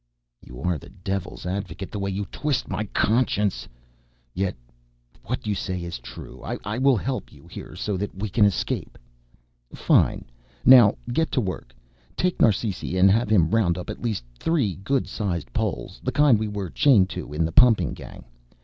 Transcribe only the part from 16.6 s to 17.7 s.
chained to in the